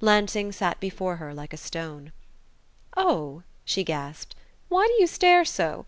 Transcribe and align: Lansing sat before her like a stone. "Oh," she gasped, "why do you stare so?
Lansing 0.00 0.50
sat 0.50 0.80
before 0.80 1.18
her 1.18 1.32
like 1.32 1.52
a 1.52 1.56
stone. 1.56 2.10
"Oh," 2.96 3.44
she 3.64 3.84
gasped, 3.84 4.34
"why 4.68 4.88
do 4.88 4.94
you 5.00 5.06
stare 5.06 5.44
so? 5.44 5.82